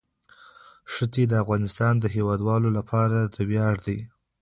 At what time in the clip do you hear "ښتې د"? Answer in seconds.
0.93-1.33